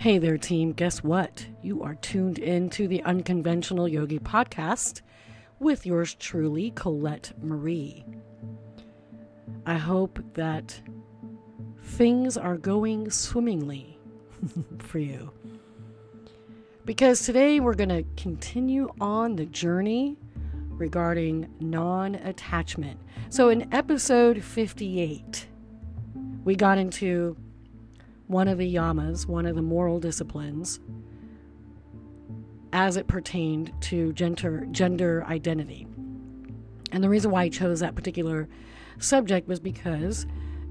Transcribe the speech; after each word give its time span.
Hey 0.00 0.16
there, 0.16 0.38
team. 0.38 0.72
Guess 0.72 1.04
what? 1.04 1.46
You 1.60 1.82
are 1.82 1.94
tuned 1.96 2.38
in 2.38 2.70
to 2.70 2.88
the 2.88 3.02
Unconventional 3.02 3.86
Yogi 3.86 4.18
podcast 4.18 5.02
with 5.58 5.84
yours 5.84 6.14
truly, 6.14 6.70
Colette 6.70 7.34
Marie. 7.42 8.06
I 9.66 9.74
hope 9.74 10.18
that 10.32 10.80
things 11.82 12.38
are 12.38 12.56
going 12.56 13.10
swimmingly 13.10 13.98
for 14.78 15.00
you. 15.00 15.32
Because 16.86 17.20
today 17.20 17.60
we're 17.60 17.74
going 17.74 17.90
to 17.90 18.04
continue 18.16 18.88
on 19.02 19.36
the 19.36 19.44
journey 19.44 20.16
regarding 20.70 21.46
non 21.60 22.14
attachment. 22.14 22.98
So, 23.28 23.50
in 23.50 23.68
episode 23.70 24.42
58, 24.42 25.46
we 26.44 26.56
got 26.56 26.78
into 26.78 27.36
one 28.30 28.46
of 28.46 28.58
the 28.58 28.74
yamas, 28.74 29.26
one 29.26 29.44
of 29.44 29.56
the 29.56 29.62
moral 29.62 29.98
disciplines, 29.98 30.78
as 32.72 32.96
it 32.96 33.08
pertained 33.08 33.72
to 33.80 34.12
gender 34.12 34.66
gender 34.70 35.24
identity. 35.26 35.88
And 36.92 37.02
the 37.02 37.08
reason 37.08 37.32
why 37.32 37.42
I 37.42 37.48
chose 37.48 37.80
that 37.80 37.96
particular 37.96 38.48
subject 39.00 39.48
was 39.48 39.58
because 39.58 40.26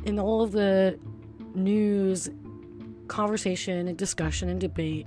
in 0.05 0.19
all 0.19 0.41
of 0.41 0.53
the 0.53 0.97
news, 1.53 2.29
conversation 3.09 3.89
and 3.89 3.97
discussion 3.97 4.47
and 4.47 4.61
debate 4.61 5.05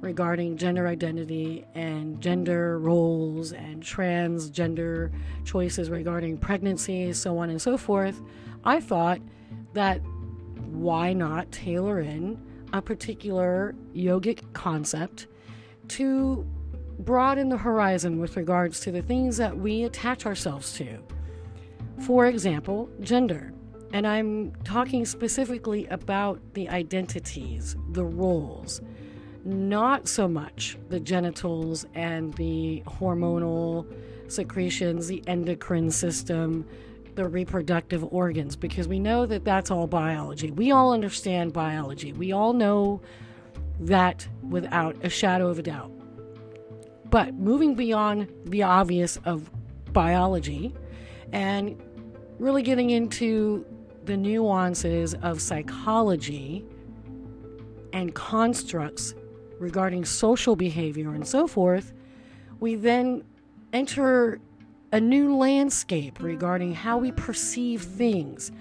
regarding 0.00 0.56
gender 0.56 0.88
identity 0.88 1.64
and 1.76 2.20
gender 2.20 2.80
roles 2.80 3.52
and 3.52 3.80
transgender 3.80 5.12
choices 5.44 5.88
regarding 5.88 6.36
pregnancy, 6.36 7.12
so 7.12 7.38
on 7.38 7.48
and 7.48 7.62
so 7.62 7.76
forth, 7.76 8.20
I 8.64 8.80
thought 8.80 9.20
that 9.74 10.00
why 10.72 11.12
not 11.12 11.50
tailor 11.52 12.00
in 12.00 12.40
a 12.72 12.80
particular 12.80 13.74
yogic 13.94 14.40
concept 14.52 15.26
to 15.88 16.46
broaden 16.98 17.48
the 17.48 17.56
horizon 17.56 18.20
with 18.20 18.36
regards 18.36 18.80
to 18.80 18.90
the 18.90 19.02
things 19.02 19.36
that 19.36 19.56
we 19.56 19.84
attach 19.84 20.26
ourselves 20.26 20.72
to? 20.74 20.98
For 22.06 22.26
example, 22.26 22.88
gender. 23.00 23.52
And 23.92 24.06
I'm 24.06 24.52
talking 24.64 25.04
specifically 25.04 25.86
about 25.88 26.40
the 26.54 26.68
identities, 26.70 27.76
the 27.90 28.04
roles, 28.04 28.80
not 29.44 30.08
so 30.08 30.26
much 30.26 30.78
the 30.88 31.00
genitals 31.00 31.84
and 31.94 32.32
the 32.34 32.82
hormonal 32.86 33.86
secretions, 34.28 35.08
the 35.08 35.22
endocrine 35.26 35.90
system, 35.90 36.66
the 37.14 37.28
reproductive 37.28 38.04
organs 38.12 38.56
because 38.56 38.88
we 38.88 38.98
know 38.98 39.26
that 39.26 39.44
that's 39.44 39.70
all 39.70 39.86
biology. 39.86 40.50
We 40.50 40.70
all 40.70 40.92
understand 40.92 41.52
biology. 41.52 42.12
We 42.12 42.32
all 42.32 42.52
know 42.52 43.00
that 43.80 44.26
without 44.48 44.96
a 45.04 45.08
shadow 45.08 45.48
of 45.48 45.58
a 45.58 45.62
doubt. 45.62 45.90
But 47.10 47.34
moving 47.34 47.74
beyond 47.74 48.28
the 48.46 48.62
obvious 48.62 49.18
of 49.24 49.50
biology 49.92 50.74
and 51.32 51.80
really 52.38 52.62
getting 52.62 52.90
into 52.90 53.66
the 54.04 54.16
nuances 54.16 55.14
of 55.14 55.40
psychology 55.40 56.64
and 57.92 58.14
constructs 58.14 59.14
regarding 59.58 60.04
social 60.04 60.56
behavior 60.56 61.12
and 61.12 61.26
so 61.26 61.46
forth, 61.46 61.92
we 62.60 62.74
then 62.74 63.22
enter 63.72 64.40
a 64.92 65.00
new 65.00 65.34
landscape 65.34 66.20
regarding 66.20 66.74
how 66.74 66.98
we 66.98 67.10
perceive 67.12 67.82
things 67.82 68.52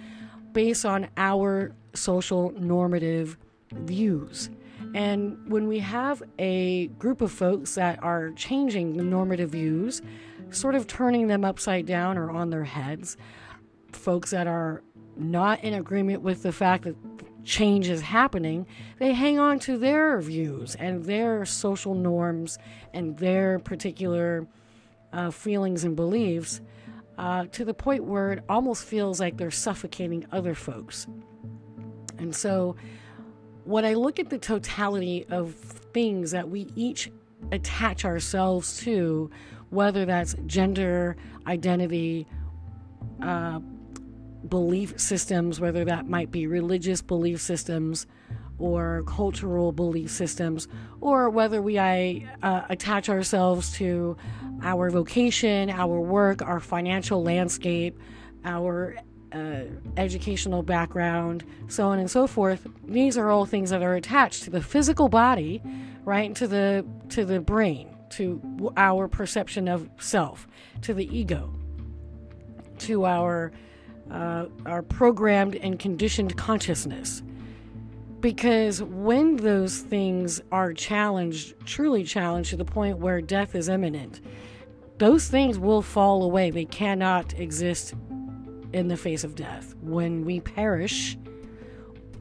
based 0.54 0.86
on 0.86 1.08
our 1.18 1.76
social 1.94 2.52
normative 2.58 3.38
views. 3.72 4.50
And 4.96 5.38
when 5.52 5.68
we 5.68 5.80
have 5.80 6.24
a 6.40 6.88
group 6.88 7.22
of 7.22 7.32
folks 7.32 7.76
that 7.76 8.02
are 8.04 8.32
changing 8.32 8.98
the 8.98 9.04
normative 9.04 9.52
views, 9.52 10.02
sort 10.50 10.76
of 10.76 10.88
turning 10.88 11.28
them 11.28 11.46
upside 11.46 11.86
down 11.86 12.18
or 12.18 12.32
on 12.32 12.50
their 12.50 12.64
heads, 12.64 13.18
folks 13.92 14.32
that 14.32 14.48
are 14.48 14.84
not 15.18 15.64
in 15.64 15.74
agreement 15.74 16.22
with 16.22 16.44
the 16.44 16.52
fact 16.52 16.86
that 16.86 16.96
change 17.44 17.90
is 17.90 18.02
happening, 18.02 18.66
they 19.00 19.14
hang 19.14 19.40
on 19.40 19.60
to 19.60 19.78
their 19.78 20.20
views 20.22 20.76
and 20.76 21.04
their 21.06 21.46
social 21.46 21.94
norms 21.94 22.58
and 22.94 23.18
their 23.18 23.60
particular 23.60 24.48
uh, 25.14 25.32
feelings 25.32 25.84
and 25.84 25.96
beliefs 25.96 26.62
uh, 27.18 27.46
to 27.52 27.66
the 27.66 27.74
point 27.74 28.04
where 28.04 28.34
it 28.34 28.44
almost 28.50 28.84
feels 28.84 29.20
like 29.20 29.38
they're 29.38 29.52
suffocating 29.52 30.26
other 30.32 30.56
folks. 30.56 31.08
And 32.18 32.36
so, 32.36 32.76
when 33.64 33.86
I 33.86 33.94
look 33.94 34.20
at 34.20 34.30
the 34.30 34.40
totality 34.40 35.26
of 35.30 35.54
things 35.54 36.32
that 36.32 36.50
we 36.50 36.68
each 36.76 37.12
attach 37.52 38.06
ourselves 38.06 38.80
to, 38.80 39.30
whether 39.70 40.06
that's 40.06 40.36
gender, 40.46 41.16
identity, 41.46 42.28
uh, 43.22 43.60
belief 44.48 45.00
systems, 45.00 45.60
whether 45.60 45.86
that 45.86 46.08
might 46.08 46.32
be 46.32 46.48
religious 46.48 47.02
belief 47.02 47.40
systems 47.40 48.08
or 48.62 49.04
cultural 49.08 49.72
belief 49.72 50.12
systems, 50.12 50.68
or 51.00 51.30
whether 51.30 51.62
we 51.62 51.78
uh, 51.78 52.26
attach 52.70 53.10
ourselves 53.10 53.72
to 53.74 54.16
our 54.64 54.90
vocation, 54.90 55.70
our 55.70 56.00
work, 56.00 56.42
our 56.42 56.60
financial 56.60 57.24
landscape, 57.24 58.00
our 58.46 58.96
uh, 59.34 59.64
educational 59.98 60.62
background, 60.62 61.44
so 61.68 61.88
on 61.88 62.00
and 62.00 62.12
so 62.12 62.28
forth. 62.28 62.68
These 62.86 63.18
are 63.18 63.30
all 63.30 63.46
things 63.46 63.70
that 63.70 63.82
are 63.82 63.96
attached 63.96 64.44
to 64.44 64.50
the 64.50 64.62
physical 64.62 65.10
body, 65.10 65.62
right? 66.04 66.36
To 66.36 66.48
the 66.48 66.86
to 67.10 67.26
the 67.26 67.40
brain, 67.40 67.96
to 68.12 68.74
our 68.78 69.08
perception 69.08 69.68
of 69.68 69.90
self, 70.00 70.48
to 70.82 70.94
the 70.94 71.08
ego, 71.18 71.54
to 72.80 73.06
our 73.06 73.52
uh, 74.12 74.46
our 74.66 74.82
programmed 74.82 75.56
and 75.56 75.80
conditioned 75.80 76.36
consciousness. 76.36 77.24
Because 78.22 78.84
when 78.84 79.38
those 79.38 79.80
things 79.80 80.42
are 80.52 80.74
challenged, 80.74 81.56
truly 81.66 82.04
challenged 82.04 82.52
to 82.52 82.56
the 82.56 82.66
point 82.66 83.00
where 83.00 83.20
death 83.20 83.56
is 83.56 83.68
imminent, 83.68 84.22
those 85.00 85.28
things 85.28 85.58
will 85.58 85.82
fall 85.82 86.24
away. 86.24 86.52
They 86.52 86.66
cannot 86.66 87.34
exist 87.40 87.96
in 88.74 88.88
the 88.88 88.96
face 88.96 89.24
of 89.24 89.34
death. 89.36 89.74
When 89.82 90.24
we 90.24 90.40
perish, 90.40 91.18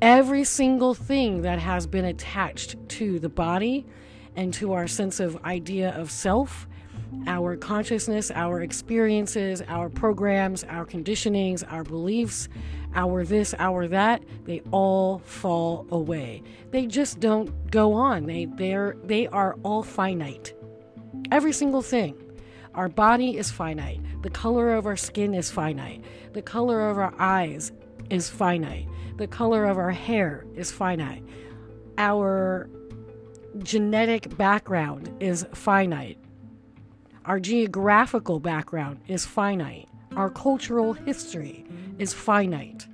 every 0.00 0.44
single 0.44 0.94
thing 0.94 1.42
that 1.42 1.58
has 1.58 1.86
been 1.86 2.06
attached 2.06 2.76
to 2.88 3.18
the 3.18 3.28
body 3.28 3.86
and 4.36 4.54
to 4.54 4.72
our 4.72 4.86
sense 4.86 5.20
of 5.20 5.36
idea 5.44 5.90
of 5.90 6.10
self, 6.10 6.66
our 7.26 7.56
consciousness, 7.56 8.30
our 8.30 8.62
experiences, 8.62 9.62
our 9.68 9.90
programs, 9.90 10.64
our 10.64 10.86
conditionings, 10.86 11.62
our 11.70 11.84
beliefs, 11.84 12.48
our 12.94 13.24
this, 13.24 13.54
our 13.58 13.86
that, 13.88 14.22
they 14.44 14.62
all 14.70 15.18
fall 15.20 15.86
away. 15.90 16.42
They 16.70 16.86
just 16.86 17.20
don't 17.20 17.70
go 17.70 17.92
on. 17.92 18.26
They 18.26 18.46
they're 18.46 18.96
they 19.04 19.26
are 19.28 19.56
all 19.62 19.82
finite. 19.82 20.54
Every 21.30 21.52
single 21.52 21.82
thing. 21.82 22.16
Our 22.74 22.88
body 22.88 23.36
is 23.36 23.50
finite. 23.50 24.00
The 24.22 24.30
color 24.30 24.74
of 24.74 24.86
our 24.86 24.96
skin 24.96 25.34
is 25.34 25.50
finite. 25.50 26.04
The 26.32 26.42
color 26.42 26.88
of 26.88 26.98
our 26.98 27.12
eyes 27.18 27.72
is 28.10 28.30
finite. 28.30 28.86
The 29.16 29.26
color 29.26 29.66
of 29.66 29.76
our 29.76 29.90
hair 29.90 30.46
is 30.54 30.70
finite. 30.70 31.24
Our 31.98 32.70
genetic 33.58 34.36
background 34.36 35.14
is 35.20 35.46
finite. 35.52 36.18
Our 37.24 37.40
geographical 37.40 38.40
background 38.40 39.00
is 39.08 39.26
finite. 39.26 39.89
Our 40.16 40.30
cultural 40.30 40.92
history 40.92 41.64
is 41.98 42.12
finite. 42.12 42.86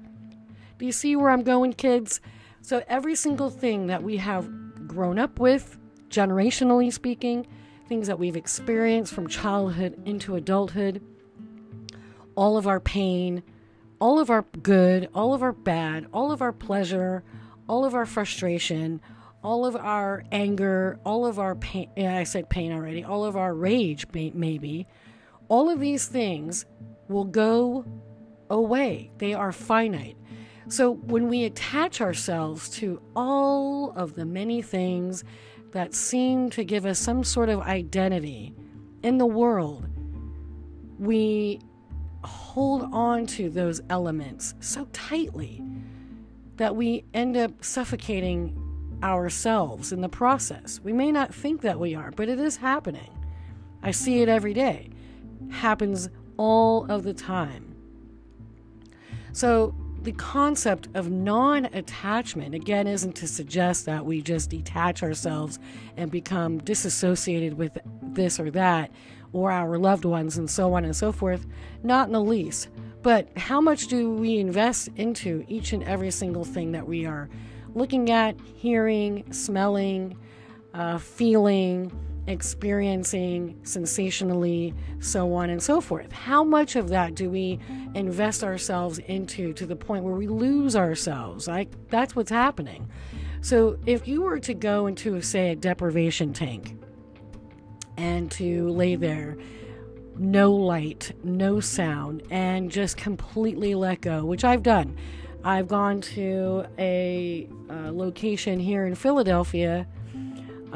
Do 0.79 0.85
you 0.87 0.93
see 0.93 1.17
where 1.17 1.31
I'm 1.31 1.43
going, 1.43 1.73
kids? 1.73 2.21
So, 2.61 2.83
every 2.89 3.15
single 3.15 3.49
thing 3.49 3.87
that 3.87 4.03
we 4.03 4.19
have 4.19 4.49
grown 4.87 5.19
up 5.19 5.39
with, 5.39 5.79
generationally 6.11 6.93
speaking, 6.93 7.47
things 7.89 8.07
that 8.09 8.19
we've 8.19 8.37
experienced 8.37 9.15
from 9.15 9.29
childhood 9.29 10.01
into 10.05 10.37
adulthood, 10.37 11.01
all 12.35 12.59
of 12.59 12.67
our 12.67 12.81
pain, 12.81 13.43
all 14.01 14.19
of 14.19 14.31
our 14.31 14.45
good, 14.63 15.09
all 15.15 15.33
of 15.33 15.43
our 15.43 15.53
bad, 15.53 16.07
all 16.13 16.31
of 16.31 16.43
our 16.43 16.53
pleasure, 16.53 17.23
all 17.69 17.85
of 17.85 17.95
our 17.95 18.07
frustration, 18.07 19.01
all 19.43 19.65
of 19.65 19.77
our 19.77 20.25
anger, 20.33 20.99
all 21.05 21.25
of 21.25 21.39
our 21.39 21.55
pain, 21.55 21.89
I 21.97 22.25
said 22.25 22.51
pain 22.51 22.73
already, 22.73 23.05
all 23.05 23.25
of 23.25 23.37
our 23.37 23.55
rage, 23.55 24.07
maybe, 24.13 24.87
all 25.49 25.69
of 25.69 25.81
these 25.81 26.07
things 26.07 26.65
will 27.09 27.25
go 27.25 27.85
away. 28.51 29.11
They 29.19 29.35
are 29.35 29.53
finite. 29.53 30.17
So 30.69 30.95
when 30.95 31.29
we 31.29 31.45
attach 31.45 32.01
ourselves 32.01 32.69
to 32.71 33.01
all 33.15 33.93
of 33.93 34.15
the 34.15 34.25
many 34.25 34.63
things 34.63 35.23
that 35.73 35.95
seem 35.95 36.51
to 36.51 36.65
give 36.65 36.87
us 36.87 36.99
some 36.99 37.23
sort 37.23 37.49
of 37.49 37.61
identity 37.61 38.55
in 39.03 39.19
the 39.19 39.27
world, 39.27 39.89
we 40.99 41.61
hold 42.25 42.89
on 42.93 43.27
to 43.27 43.49
those 43.49 43.81
elements 43.91 44.55
so 44.61 44.87
tightly 44.93 45.63
that 46.57 46.75
we 46.75 47.05
end 47.15 47.37
up 47.37 47.63
suffocating 47.63 48.57
ourselves 49.03 49.93
in 49.93 50.01
the 50.01 50.09
process. 50.09 50.81
We 50.83 50.93
may 50.93 51.13
not 51.13 51.33
think 51.33 51.61
that 51.61 51.79
we 51.79 51.95
are, 51.95 52.11
but 52.13 52.29
it 52.29 52.41
is 52.41 52.57
happening. 52.57 53.11
I 53.83 53.91
see 53.91 54.23
it 54.23 54.29
every 54.29 54.55
day. 54.55 54.91
Happens 55.51 56.09
all 56.37 56.91
of 56.91 57.03
the 57.03 57.15
time. 57.15 57.75
So, 59.33 59.75
the 60.03 60.13
concept 60.13 60.89
of 60.95 61.11
non 61.11 61.65
attachment, 61.67 62.55
again, 62.55 62.87
isn't 62.87 63.17
to 63.17 63.27
suggest 63.27 63.87
that 63.87 64.07
we 64.07 64.23
just 64.23 64.51
detach 64.51 65.03
ourselves 65.03 65.59
and 65.97 66.11
become 66.11 66.59
disassociated 66.59 67.55
with 67.55 67.77
this 68.03 68.39
or 68.39 68.51
that 68.53 68.93
or 69.33 69.51
our 69.51 69.79
loved 69.79 70.05
ones 70.05 70.39
and 70.39 70.49
so 70.49 70.75
on 70.75 70.85
and 70.85 70.95
so 70.95 71.11
forth. 71.11 71.47
Not 71.83 72.07
in 72.07 72.13
the 72.13 72.23
least. 72.23 72.69
But 73.03 73.29
how 73.37 73.61
much 73.61 73.89
do 73.89 74.13
we 74.13 74.39
invest 74.39 74.89
into 74.97 75.45
each 75.49 75.73
and 75.73 75.83
every 75.85 76.11
single 76.11 76.45
thing 76.45 76.73
that 76.73 76.89
we 76.89 77.05
are 77.05 77.29
looking 77.75 78.11
at, 78.11 78.37
hearing, 78.55 79.33
smelling, 79.33 80.17
uh, 80.73 80.99
feeling, 80.99 81.93
experiencing 82.27 83.59
sensationally, 83.63 84.75
so 85.01 85.33
on 85.35 85.51
and 85.51 85.63
so 85.63 85.81
forth. 85.81 86.11
How 86.13 86.43
much 86.43 86.77
of 86.77 86.89
that 86.89 87.15
do 87.15 87.31
we 87.31 87.61
invest 87.95 88.43
ourselves 88.43 88.99
into 88.99 89.53
to 89.55 89.67
the 89.67 89.77
point 89.77 90.05
where 90.05 90.15
we 90.15 90.27
lose 90.27 90.75
ourselves? 90.77 91.47
Like 91.47 91.71
that's 91.89 92.17
what's 92.17 92.31
happening. 92.31 92.89
So 93.41 93.79
if 93.87 94.09
you 94.09 94.23
were 94.23 94.41
to 94.41 94.55
go 94.55 94.87
into, 94.87 95.21
say, 95.21 95.51
a 95.51 95.57
deprivation 95.57 96.33
tank 96.33 96.77
and 97.97 98.31
to 98.33 98.69
lay 98.71 98.97
there, 98.97 99.37
no 100.19 100.53
light, 100.53 101.13
no 101.23 101.61
sound, 101.61 102.23
and 102.31 102.71
just 102.71 102.97
completely 102.97 103.75
let 103.75 104.01
go, 104.01 104.25
which 104.25 104.45
I've 104.45 104.63
done. 104.63 104.97
I've 105.45 105.69
gone 105.69 106.01
to 106.01 106.67
a, 106.79 107.49
a 107.69 107.93
location 107.93 108.59
here 108.59 108.87
in 108.87 108.95
Philadelphia 108.95 109.87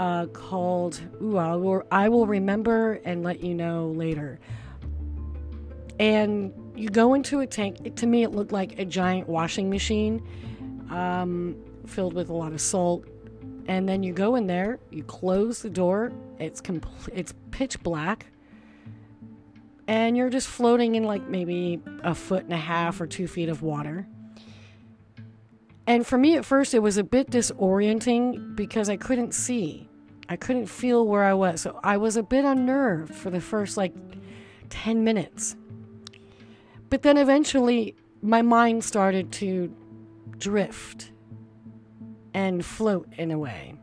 uh, 0.01 0.25
called 0.29 0.99
Ooh, 1.23 1.37
I 1.37 1.55
will, 1.57 1.83
I 1.93 2.09
will 2.09 2.27
remember 2.27 2.95
and 3.05 3.23
let 3.23 3.45
you 3.45 3.55
know 3.55 3.89
later. 3.89 4.41
And 5.99 6.55
you 6.75 6.89
go 6.89 7.13
into 7.13 7.41
a 7.41 7.47
tank. 7.47 7.81
It, 7.85 7.97
to 7.97 8.07
me, 8.07 8.23
it 8.23 8.31
looked 8.31 8.51
like 8.51 8.79
a 8.79 8.87
giant 8.87 9.29
washing 9.29 9.69
machine 9.69 10.27
um, 10.89 11.55
filled 11.87 12.15
with 12.15 12.31
a 12.31 12.33
lot 12.33 12.55
of 12.55 12.63
salt. 12.63 13.07
And 13.69 13.87
then 13.87 14.03
you 14.03 14.15
go 14.15 14.37
in 14.37 14.47
there, 14.47 14.79
you 14.89 15.05
close 15.05 15.61
the 15.61 15.69
door. 15.69 16.13
It's 16.39 16.63
complete. 16.63 17.19
It's 17.19 17.35
pitch 17.51 17.81
black, 17.83 18.27
and 19.87 20.17
you're 20.17 20.31
just 20.31 20.49
floating 20.49 20.95
in 20.95 21.05
like 21.05 21.29
maybe 21.29 21.79
a 22.03 22.15
foot 22.15 22.45
and 22.45 22.55
a 22.55 22.57
half 22.57 23.03
or 23.03 23.07
two 23.07 23.29
feet 23.29 23.51
of 23.51 23.63
water. 23.63 24.07
And 25.87 26.07
for 26.07 26.17
me 26.17 26.37
at 26.37 26.47
first, 26.47 26.73
it 26.73 26.79
was 26.79 26.97
a 26.97 27.05
bit 27.05 27.31
disorienting 27.31 28.57
because 28.57 28.89
I 28.89 28.97
couldn't 28.97 29.35
see. 29.35 29.90
I 30.31 30.37
couldn't 30.37 30.67
feel 30.67 31.07
where 31.09 31.25
I 31.25 31.35
was. 31.35 31.61
So 31.61 31.81
I 31.83 31.97
was 31.97 32.17
a 32.17 32.23
bit 32.23 32.45
unnerved 32.45 33.13
for 33.13 33.31
the 33.31 33.41
first 33.41 33.77
like 33.77 33.93
10 34.71 35.03
minutes. 35.03 35.57
But 36.89 37.03
then 37.03 37.17
eventually, 37.17 37.97
my 38.23 38.41
mind 38.41 38.85
started 38.85 39.33
to 39.33 39.75
drift 40.39 41.11
and 42.33 42.65
float 42.65 43.13
in 43.19 43.33
a 43.33 43.39
way. 43.39 43.75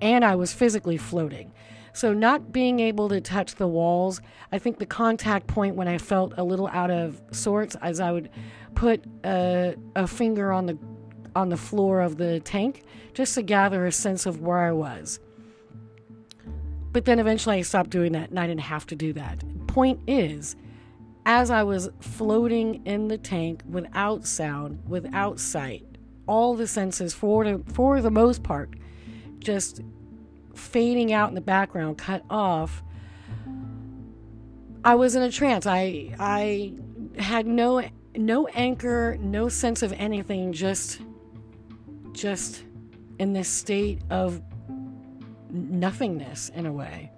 And 0.00 0.24
I 0.24 0.34
was 0.34 0.52
physically 0.52 0.96
floating. 0.96 1.52
So, 1.92 2.12
not 2.12 2.52
being 2.52 2.80
able 2.80 3.08
to 3.08 3.20
touch 3.20 3.56
the 3.56 3.66
walls, 3.66 4.20
I 4.52 4.58
think 4.58 4.78
the 4.78 4.86
contact 4.86 5.48
point 5.48 5.74
when 5.74 5.88
I 5.88 5.98
felt 5.98 6.32
a 6.36 6.44
little 6.44 6.68
out 6.68 6.90
of 6.90 7.20
sorts, 7.32 7.76
as 7.82 7.98
I 7.98 8.12
would 8.12 8.30
put 8.74 9.04
a, 9.24 9.74
a 9.96 10.06
finger 10.06 10.52
on 10.52 10.66
the 10.66 10.78
on 11.34 11.48
the 11.48 11.56
floor 11.56 12.00
of 12.00 12.16
the 12.16 12.40
tank 12.40 12.82
just 13.14 13.34
to 13.34 13.42
gather 13.42 13.84
a 13.84 13.92
sense 13.92 14.26
of 14.26 14.40
where 14.40 14.58
I 14.58 14.72
was. 14.72 15.20
But 16.92 17.04
then 17.04 17.18
eventually 17.18 17.58
I 17.58 17.62
stopped 17.62 17.90
doing 17.90 18.12
that 18.12 18.30
and 18.30 18.38
I 18.38 18.46
didn't 18.46 18.60
have 18.60 18.86
to 18.86 18.96
do 18.96 19.12
that. 19.14 19.42
Point 19.66 20.00
is, 20.06 20.56
as 21.26 21.50
I 21.50 21.62
was 21.62 21.90
floating 22.00 22.86
in 22.86 23.08
the 23.08 23.18
tank 23.18 23.62
without 23.68 24.26
sound, 24.26 24.82
without 24.86 25.38
sight, 25.38 25.84
all 26.26 26.54
the 26.54 26.66
senses 26.66 27.12
for 27.14 27.44
the, 27.44 27.62
for 27.72 28.00
the 28.00 28.10
most 28.10 28.42
part 28.42 28.70
just 29.38 29.82
fading 30.54 31.12
out 31.12 31.28
in 31.28 31.34
the 31.34 31.40
background, 31.40 31.98
cut 31.98 32.22
off. 32.28 32.82
I 34.84 34.94
was 34.94 35.14
in 35.14 35.22
a 35.22 35.30
trance. 35.30 35.66
I 35.66 36.14
I 36.18 36.74
had 37.18 37.46
no 37.46 37.82
no 38.16 38.46
anchor, 38.48 39.16
no 39.20 39.48
sense 39.48 39.82
of 39.82 39.92
anything, 39.94 40.52
just 40.52 41.00
just 42.12 42.64
in 43.18 43.32
this 43.32 43.48
state 43.48 44.00
of 44.10 44.40
nothingness 45.50 46.50
in 46.50 46.66
a 46.66 46.72
way. 46.72 47.10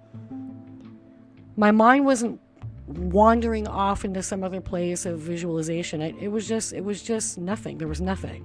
My 1.57 1.71
mind 1.71 2.05
wasn't 2.05 2.39
wandering 2.87 3.67
off 3.67 4.03
into 4.03 4.23
some 4.23 4.43
other 4.43 4.61
place 4.61 5.05
of 5.05 5.19
visualization. 5.19 6.01
It, 6.01 6.15
it 6.19 6.27
was 6.29 6.47
just 6.47 6.73
it 6.73 6.83
was 6.83 7.01
just 7.01 7.37
nothing. 7.37 7.77
There 7.77 7.87
was 7.87 8.01
nothing, 8.01 8.43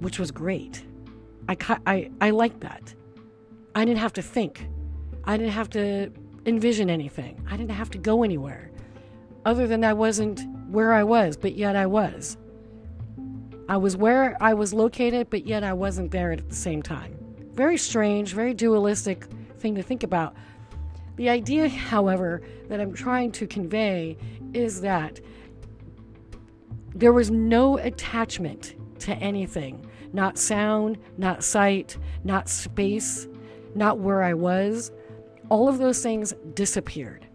which 0.00 0.18
was 0.18 0.30
great. 0.30 0.84
I 1.48 1.56
I 1.86 2.10
I 2.20 2.30
liked 2.30 2.60
that. 2.60 2.94
I 3.74 3.84
didn't 3.84 4.00
have 4.00 4.12
to 4.14 4.22
think. 4.22 4.66
I 5.24 5.36
didn't 5.36 5.52
have 5.52 5.70
to 5.70 6.10
envision 6.46 6.90
anything. 6.90 7.40
I 7.48 7.56
didn't 7.56 7.72
have 7.72 7.90
to 7.90 7.98
go 7.98 8.22
anywhere. 8.22 8.70
Other 9.44 9.66
than 9.66 9.84
I 9.84 9.92
wasn't 9.92 10.46
where 10.70 10.92
I 10.92 11.02
was, 11.02 11.36
but 11.36 11.54
yet 11.54 11.76
I 11.76 11.86
was. 11.86 12.36
I 13.68 13.76
was 13.76 13.96
where 13.96 14.36
I 14.40 14.54
was 14.54 14.74
located, 14.74 15.30
but 15.30 15.46
yet 15.46 15.62
I 15.62 15.72
wasn't 15.72 16.10
there 16.10 16.32
at 16.32 16.48
the 16.48 16.54
same 16.54 16.82
time. 16.82 17.19
Very 17.52 17.76
strange, 17.76 18.32
very 18.32 18.54
dualistic 18.54 19.24
thing 19.58 19.74
to 19.74 19.82
think 19.82 20.02
about. 20.02 20.34
The 21.16 21.28
idea, 21.28 21.68
however, 21.68 22.42
that 22.68 22.80
I'm 22.80 22.94
trying 22.94 23.32
to 23.32 23.46
convey 23.46 24.16
is 24.54 24.80
that 24.80 25.20
there 26.94 27.12
was 27.12 27.30
no 27.30 27.78
attachment 27.78 28.74
to 29.00 29.14
anything 29.14 29.86
not 30.12 30.38
sound, 30.38 30.98
not 31.18 31.44
sight, 31.44 31.96
not 32.24 32.48
space, 32.48 33.28
not 33.74 33.98
where 33.98 34.22
I 34.22 34.34
was. 34.34 34.92
All 35.48 35.68
of 35.68 35.78
those 35.78 36.02
things 36.02 36.34
disappeared. 36.54 37.26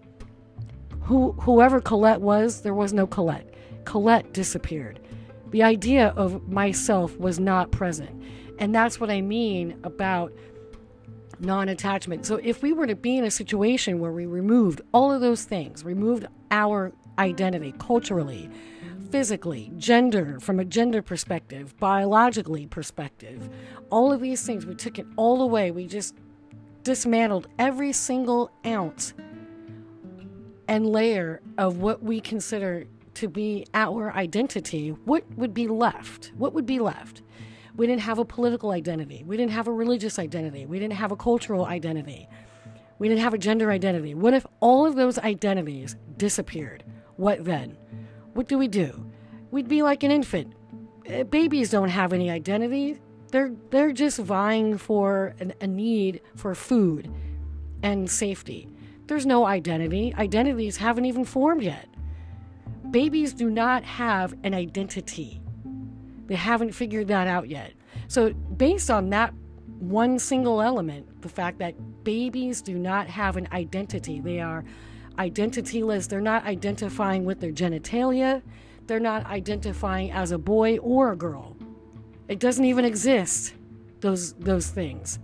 Who, 1.02 1.34
whoever 1.34 1.80
Colette 1.80 2.22
was, 2.22 2.62
there 2.62 2.74
was 2.74 2.94
no 2.94 3.08
Colette. 3.08 3.54
Colette 3.86 4.34
disappeared. 4.34 5.00
The 5.52 5.64
idea 5.64 6.08
of 6.18 6.50
myself 6.50 7.18
was 7.18 7.40
not 7.40 7.72
present. 7.72 8.24
And 8.60 8.74
that's 8.74 9.00
what 9.00 9.10
I 9.10 9.22
mean 9.22 9.80
about 9.84 10.34
non 11.40 11.70
attachment. 11.70 12.26
So 12.26 12.38
if 12.38 12.62
we 12.62 12.74
were 12.74 12.88
to 12.88 12.96
be 12.96 13.18
in 13.18 13.26
a 13.26 13.32
situation 13.32 14.00
where 14.00 14.12
we 14.12 14.26
removed 14.26 14.82
all 14.94 15.12
of 15.12 15.22
those 15.22 15.44
things, 15.44 15.84
removed 15.84 16.26
our 16.52 16.94
identity 17.20 17.74
culturally, 17.78 18.50
physically, 19.12 19.72
gender, 19.78 20.40
from 20.40 20.60
a 20.60 20.66
gender 20.66 21.02
perspective, 21.02 21.78
biologically 21.80 22.68
perspective, 22.68 23.50
all 23.90 24.12
of 24.12 24.22
these 24.22 24.46
things, 24.46 24.66
we 24.66 24.76
took 24.76 25.00
it 25.00 25.06
all 25.16 25.42
away. 25.42 25.72
We 25.72 25.88
just 25.88 26.16
dismantled 26.84 27.48
every 27.60 27.92
single 27.92 28.52
ounce 28.66 29.14
and 30.68 30.86
layer 30.86 31.42
of 31.58 31.78
what 31.78 32.04
we 32.04 32.20
consider 32.20 32.86
to 33.16 33.30
be 33.30 33.66
our 33.74 34.14
identity, 34.14 34.90
what 34.90 35.24
would 35.38 35.54
be 35.54 35.68
left? 35.68 36.32
What 36.38 36.54
would 36.54 36.66
be 36.66 36.80
left? 36.80 37.22
We 37.76 37.88
didn't 37.88 38.02
have 38.02 38.20
a 38.20 38.26
political 38.26 38.72
identity. 38.72 39.24
We 39.26 39.38
didn't 39.38 39.52
have 39.52 39.68
a 39.68 39.72
religious 39.72 40.18
identity. 40.18 40.66
We 40.66 40.80
didn't 40.80 40.94
have 40.94 41.12
a 41.12 41.16
cultural 41.16 41.66
identity. 41.66 42.30
We 43.00 43.10
didn't 43.10 43.22
have 43.22 43.34
a 43.34 43.38
gender 43.38 43.72
identity. 43.72 44.14
What 44.14 44.34
if 44.34 44.46
all 44.62 44.86
of 44.86 44.96
those 44.96 45.20
identities 45.20 45.98
disappeared? 46.18 46.84
What 47.18 47.44
then? 47.44 47.78
What 48.34 48.48
do 48.48 48.58
we 48.58 48.68
do? 48.68 49.12
We'd 49.52 49.68
be 49.68 49.82
like 49.82 50.04
an 50.04 50.12
infant. 50.12 50.54
Uh, 51.10 51.24
babies 51.24 51.70
don't 51.70 51.90
have 51.90 52.14
any 52.14 52.30
identity. 52.30 53.00
They're 53.32 53.52
they're 53.70 53.92
just 53.92 54.20
vying 54.20 54.78
for 54.78 55.36
an, 55.40 55.54
a 55.60 55.68
need 55.68 56.22
for 56.36 56.56
food 56.56 57.14
and 57.84 58.10
safety. 58.10 58.70
There's 59.08 59.26
no 59.26 59.46
identity. 59.46 60.14
Identities 60.18 60.78
haven't 60.78 61.06
even 61.06 61.26
formed 61.26 61.64
yet. 61.64 61.88
Babies 62.90 63.34
do 63.34 63.50
not 63.50 63.84
have 63.84 64.34
an 64.44 64.54
identity. 64.54 65.42
They 66.28 66.36
haven't 66.36 66.72
figured 66.72 67.08
that 67.10 67.28
out 67.28 67.50
yet. 67.50 67.74
So, 68.08 68.34
based 68.34 68.90
on 68.90 69.10
that 69.12 69.34
one 69.80 70.20
single 70.20 70.62
element, 70.62 71.22
the 71.22 71.30
fact 71.30 71.60
that 71.60 71.76
babies 72.04 72.62
do 72.62 72.78
not 72.78 73.08
have 73.08 73.38
an 73.38 73.48
identity, 73.52 74.20
they 74.20 74.40
are 74.40 74.64
identityless, 75.18 76.08
they're 76.08 76.22
not 76.22 76.46
identifying 76.46 77.26
with 77.26 77.40
their 77.40 77.52
genitalia, 77.52 78.42
they're 78.88 79.00
not 79.00 79.26
identifying 79.26 80.12
as 80.12 80.32
a 80.32 80.38
boy 80.38 80.78
or 80.78 81.12
a 81.12 81.16
girl. 81.16 81.56
It 82.28 82.40
doesn't 82.40 82.66
even 82.66 82.86
exist, 82.86 83.54
those, 84.02 84.34
those 84.34 84.68
things. 84.68 85.20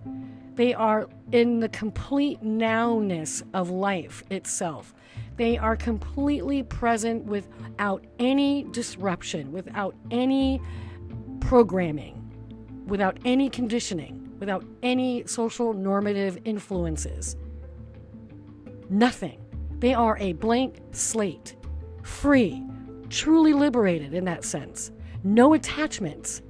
They 0.55 0.73
are 0.73 1.07
in 1.31 1.59
the 1.59 1.69
complete 1.69 2.41
nowness 2.43 3.41
of 3.53 3.69
life 3.69 4.23
itself. 4.29 4.93
They 5.37 5.57
are 5.57 5.75
completely 5.75 6.63
present 6.63 7.25
without 7.25 8.05
any 8.19 8.63
disruption, 8.71 9.51
without 9.51 9.95
any 10.11 10.61
programming. 11.41 12.17
without 12.87 13.17
any 13.23 13.49
conditioning, 13.49 14.29
without 14.39 14.65
any 14.83 15.25
social 15.25 15.73
normative 15.73 16.37
influences. 16.43 17.37
Nothing. 18.89 19.39
They 19.79 19.93
are 19.93 20.17
a 20.17 20.33
blank 20.33 20.75
slate, 20.91 21.55
free, 22.03 22.61
truly 23.09 23.53
liberated 23.53 24.13
in 24.13 24.25
that 24.25 24.43
sense. 24.43 24.91
No 25.23 25.53
attachments. 25.53 26.41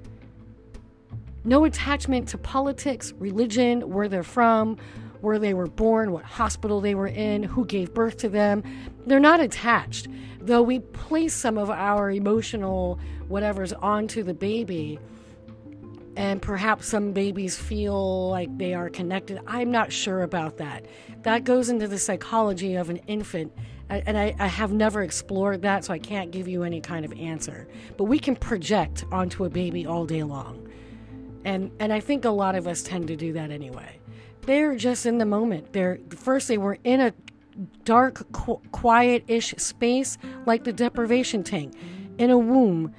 No 1.44 1.66
attachment 1.66 2.28
to 2.30 2.38
politics, 2.40 3.14
religion, 3.20 3.90
where 3.90 4.08
they're 4.08 4.24
from, 4.24 4.78
where 5.22 5.38
they 5.38 5.54
were 5.54 5.68
born, 5.68 6.12
what 6.12 6.24
hospital 6.24 6.82
they 6.82 6.96
were 6.96 7.08
in, 7.08 7.44
who 7.44 7.66
gave 7.66 7.94
birth 7.94 8.18
to 8.18 8.30
them. 8.30 8.64
They're 9.06 9.20
not 9.20 9.40
attached. 9.40 10.08
Though 10.42 10.62
we 10.62 10.80
place 10.80 11.34
some 11.34 11.58
of 11.58 11.70
our 11.70 12.12
emotional 12.12 13.00
whatever's 13.28 13.74
onto 13.74 14.24
the 14.24 14.34
baby, 14.34 15.00
and 16.18 16.42
perhaps 16.42 16.88
some 16.88 17.14
babies 17.14 17.58
feel 17.58 18.30
like 18.30 18.56
they 18.58 18.74
are 18.74 18.90
connected. 18.90 19.40
I'm 19.48 19.72
not 19.72 19.92
sure 19.92 20.24
about 20.24 20.58
that. 20.58 20.86
That 21.24 21.44
goes 21.44 21.70
into 21.70 21.88
the 21.88 21.98
psychology 21.98 22.76
of 22.76 22.90
an 22.90 22.98
infant, 23.08 23.54
and 23.90 24.18
I, 24.18 24.36
I, 24.40 24.48
have 24.48 24.72
never 24.72 25.04
explored 25.04 25.62
that, 25.62 25.86
so 25.86 25.94
I 25.94 26.00
can't 26.00 26.32
give 26.32 26.48
you 26.48 26.64
any 26.64 26.82
kind 26.82 27.06
of 27.06 27.14
answer. 27.14 27.68
But 27.98 28.06
we 28.06 28.20
can 28.20 28.36
project 28.36 29.06
onto 29.12 29.46
a 29.46 29.50
baby 29.50 29.86
all 29.86 30.06
day 30.06 30.24
long. 30.24 30.68
And, 31.44 31.72
and 31.80 31.92
I 31.92 32.00
think 32.00 32.26
a 32.26 32.30
lot 32.30 32.56
of 32.56 32.68
us 32.68 32.84
tend 32.84 33.08
to 33.08 33.16
do 33.16 33.34
that 33.34 33.52
anyway. 33.52 34.00
They're 34.44 34.76
just 34.76 35.06
in 35.06 35.18
the 35.18 35.26
moment. 35.26 35.74
They're 35.74 36.00
first 36.10 36.48
they 36.48 36.58
were 36.58 36.78
in 36.84 37.02
a 37.02 37.14
dark, 37.84 38.32
qu- 38.32 38.62
quiet-ish 38.72 39.54
space 39.58 40.18
like 40.46 40.64
the 40.64 40.74
deprivation 40.74 41.44
tank, 41.44 41.74
in 42.18 42.30
a 42.30 42.38
womb, 42.38 42.94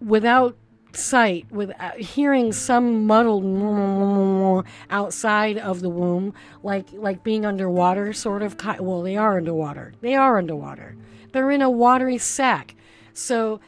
without 0.00 0.56
sight 0.96 1.50
with 1.50 1.72
uh, 1.80 1.92
hearing 1.92 2.52
some 2.52 3.06
muddled 3.06 4.66
outside 4.90 5.58
of 5.58 5.80
the 5.80 5.88
womb 5.88 6.34
like 6.62 6.86
like 6.92 7.22
being 7.22 7.46
underwater 7.46 8.12
sort 8.12 8.42
of 8.42 8.56
well 8.80 9.02
they 9.02 9.16
are 9.16 9.38
underwater. 9.38 9.94
They 10.00 10.14
are 10.14 10.38
underwater. 10.38 10.96
They're 11.32 11.50
in 11.50 11.62
a 11.62 11.70
watery 11.70 12.18
sack. 12.18 12.74
So 13.14 13.60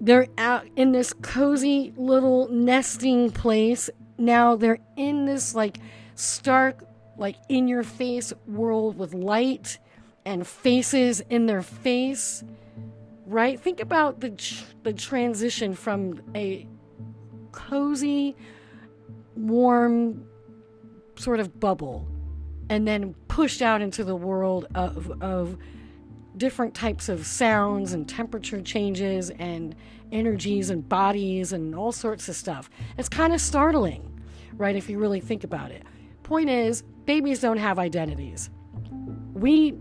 they're 0.00 0.26
out 0.38 0.66
in 0.76 0.92
this 0.92 1.12
cozy 1.12 1.92
little 1.96 2.48
nesting 2.48 3.30
place. 3.30 3.88
Now 4.18 4.56
they're 4.56 4.78
in 4.96 5.26
this 5.26 5.54
like 5.54 5.78
stark 6.14 6.85
like 7.18 7.36
in 7.48 7.68
your 7.68 7.82
face 7.82 8.32
world 8.46 8.98
with 8.98 9.14
light 9.14 9.78
and 10.24 10.46
faces 10.46 11.20
in 11.30 11.46
their 11.46 11.62
face 11.62 12.42
right? 13.26 13.60
Think 13.60 13.80
about 13.80 14.20
the 14.20 14.40
the 14.84 14.92
transition 14.92 15.74
from 15.74 16.22
a 16.34 16.66
cozy, 17.52 18.36
warm 19.34 20.26
sort 21.16 21.40
of 21.40 21.58
bubble, 21.60 22.06
and 22.70 22.86
then 22.86 23.14
pushed 23.28 23.60
out 23.60 23.82
into 23.82 24.04
the 24.04 24.16
world 24.16 24.66
of 24.74 25.10
of 25.20 25.58
different 26.36 26.74
types 26.74 27.08
of 27.08 27.26
sounds 27.26 27.92
and 27.92 28.08
temperature 28.08 28.60
changes 28.60 29.30
and 29.30 29.74
energies 30.12 30.70
and 30.70 30.88
bodies 30.88 31.52
and 31.52 31.74
all 31.74 31.92
sorts 31.92 32.28
of 32.28 32.36
stuff. 32.36 32.70
It's 32.96 33.08
kind 33.08 33.32
of 33.32 33.40
startling, 33.40 34.20
right? 34.54 34.76
If 34.76 34.88
you 34.88 34.98
really 34.98 35.20
think 35.20 35.44
about 35.44 35.70
it. 35.72 35.82
Point 36.22 36.50
is, 36.50 36.84
babies 37.06 37.40
don't 37.40 37.58
have 37.58 37.78
identities. 37.78 38.50
We 39.32 39.78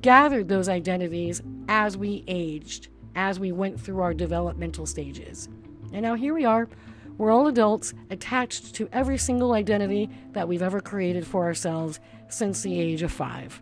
gathered 0.00 0.48
those 0.48 0.68
identities 0.68 1.42
as 1.68 1.96
we 1.96 2.24
aged, 2.26 2.88
as 3.14 3.40
we 3.40 3.52
went 3.52 3.80
through 3.80 4.00
our 4.00 4.14
developmental 4.14 4.86
stages. 4.86 5.48
And 5.92 6.02
now 6.02 6.14
here 6.14 6.34
we 6.34 6.44
are. 6.44 6.68
We're 7.16 7.32
all 7.32 7.48
adults 7.48 7.94
attached 8.10 8.74
to 8.76 8.88
every 8.92 9.18
single 9.18 9.52
identity 9.52 10.08
that 10.32 10.46
we've 10.46 10.62
ever 10.62 10.80
created 10.80 11.26
for 11.26 11.44
ourselves 11.44 11.98
since 12.28 12.62
the 12.62 12.78
age 12.80 13.02
of 13.02 13.10
five. 13.10 13.60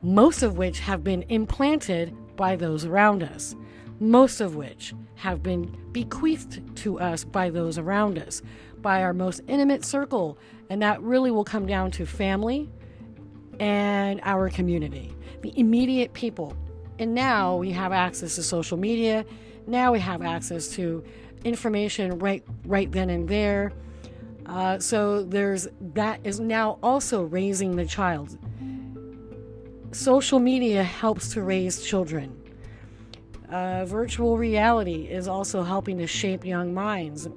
Most 0.00 0.42
of 0.42 0.56
which 0.56 0.80
have 0.80 1.04
been 1.04 1.22
implanted 1.28 2.16
by 2.36 2.56
those 2.56 2.84
around 2.84 3.22
us. 3.22 3.54
Most 4.00 4.40
of 4.40 4.56
which 4.56 4.94
have 5.16 5.42
been 5.42 5.76
bequeathed 5.92 6.76
to 6.78 6.98
us 6.98 7.24
by 7.24 7.50
those 7.50 7.78
around 7.78 8.18
us, 8.18 8.42
by 8.84 9.02
our 9.02 9.12
most 9.12 9.40
intimate 9.48 9.84
circle. 9.84 10.38
And 10.70 10.80
that 10.82 11.02
really 11.02 11.32
will 11.32 11.42
come 11.42 11.66
down 11.66 11.90
to 11.92 12.06
family, 12.06 12.70
and 13.60 14.20
our 14.22 14.48
community, 14.48 15.12
the 15.42 15.52
immediate 15.58 16.12
people. 16.12 16.56
And 16.98 17.14
now 17.14 17.56
we 17.56 17.70
have 17.72 17.92
access 17.92 18.36
to 18.36 18.42
social 18.42 18.76
media. 18.76 19.24
Now 19.66 19.92
we 19.92 19.98
have 20.00 20.22
access 20.22 20.68
to 20.70 21.04
information 21.44 22.18
right 22.18 22.44
right 22.64 22.90
then 22.90 23.10
and 23.10 23.28
there. 23.28 23.72
Uh, 24.46 24.78
so 24.78 25.22
there's 25.22 25.68
that 25.94 26.20
is 26.24 26.38
now 26.40 26.78
also 26.82 27.22
raising 27.22 27.76
the 27.76 27.84
child. 27.84 28.38
Social 29.92 30.38
media 30.38 30.82
helps 30.82 31.32
to 31.34 31.42
raise 31.42 31.82
children. 31.82 32.40
Uh, 33.50 33.84
virtual 33.84 34.36
reality 34.36 35.04
is 35.04 35.28
also 35.28 35.62
helping 35.62 35.98
to 35.98 36.06
shape 36.06 36.44
young 36.44 36.74
minds. 36.74 37.28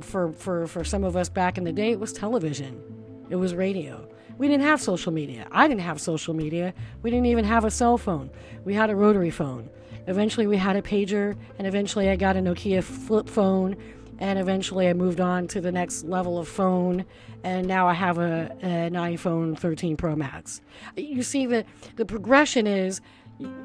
For, 0.00 0.32
for, 0.32 0.66
for 0.66 0.84
some 0.84 1.04
of 1.04 1.16
us 1.16 1.28
back 1.28 1.58
in 1.58 1.64
the 1.64 1.72
day, 1.72 1.90
it 1.90 2.00
was 2.00 2.12
television, 2.12 2.82
it 3.30 3.36
was 3.36 3.54
radio. 3.54 4.08
We 4.38 4.46
didn't 4.46 4.64
have 4.64 4.80
social 4.80 5.12
media. 5.12 5.48
I 5.50 5.66
didn't 5.66 5.80
have 5.80 6.00
social 6.00 6.32
media. 6.32 6.72
We 7.02 7.10
didn't 7.10 7.26
even 7.26 7.44
have 7.44 7.64
a 7.64 7.70
cell 7.72 7.98
phone. 7.98 8.30
We 8.64 8.72
had 8.72 8.88
a 8.88 8.94
rotary 8.94 9.30
phone. 9.30 9.68
Eventually, 10.06 10.46
we 10.46 10.56
had 10.56 10.76
a 10.76 10.82
pager, 10.82 11.36
and 11.58 11.66
eventually, 11.66 12.08
I 12.08 12.16
got 12.16 12.36
a 12.36 12.40
Nokia 12.40 12.82
flip 12.82 13.28
phone, 13.28 13.76
and 14.20 14.38
eventually, 14.38 14.88
I 14.88 14.92
moved 14.92 15.20
on 15.20 15.48
to 15.48 15.60
the 15.60 15.72
next 15.72 16.04
level 16.04 16.38
of 16.38 16.46
phone, 16.46 17.04
and 17.42 17.66
now 17.66 17.88
I 17.88 17.94
have 17.94 18.18
a, 18.18 18.56
an 18.62 18.92
iPhone 18.92 19.58
13 19.58 19.96
Pro 19.96 20.14
Max. 20.14 20.60
You 20.96 21.22
see, 21.22 21.46
the, 21.46 21.64
the 21.96 22.06
progression 22.06 22.66
is 22.66 23.00